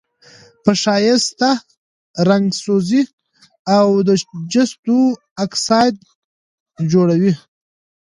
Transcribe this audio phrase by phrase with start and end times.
[0.63, 1.49] په ښایسته
[2.29, 3.01] رنګ سوزي
[3.77, 4.09] او د
[4.53, 4.97] جستو
[5.43, 5.95] اکسایډ
[6.91, 7.33] جوړوي.